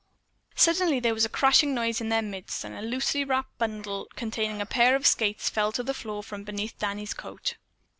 [0.55, 4.59] Suddenly there was a crashing noise in their midst, and a loosely wrapped bundle containing
[4.59, 7.53] a pair of skates fell to the floor from beneath Danny's coat.